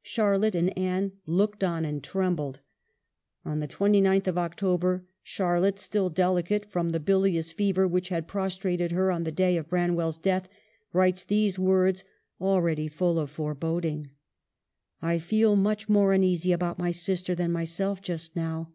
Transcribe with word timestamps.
Charlotte 0.00 0.54
and 0.54 0.78
Anne 0.78 1.12
looked 1.26 1.62
on 1.62 1.84
and 1.84 2.02
trembled. 2.02 2.60
On 3.44 3.60
the 3.60 3.68
29th 3.68 4.26
of 4.26 4.38
October, 4.38 5.04
Charlotte, 5.22 5.78
still 5.78 6.08
delicate 6.08 6.64
from 6.64 6.88
the 6.88 6.98
bilious 7.00 7.52
fever 7.52 7.86
which 7.86 8.08
had 8.08 8.26
prostrated 8.26 8.92
her 8.92 9.10
on 9.12 9.24
the 9.24 9.30
day 9.30 9.58
of 9.58 9.68
Branwell's 9.68 10.16
death, 10.16 10.48
writes 10.94 11.22
these 11.22 11.58
words 11.58 12.02
already 12.40 12.88
full 12.88 13.18
of 13.18 13.30
foreboding:" 13.30 14.08
I 15.12 15.18
feel 15.18 15.54
much 15.54 15.86
more 15.86 16.14
uneasy 16.14 16.50
about 16.52 16.78
my 16.78 16.90
sister 16.90 17.34
than 17.34 17.52
myself 17.52 18.00
just 18.00 18.34
now. 18.34 18.72